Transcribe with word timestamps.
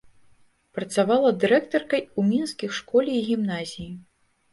Працавала 0.77 1.29
дырэктаркай 1.43 2.01
у 2.21 2.25
мінскіх 2.31 2.73
школе 2.79 3.11
і 3.19 3.21
гімназіі. 3.29 3.87